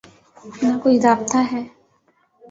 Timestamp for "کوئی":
0.83-0.97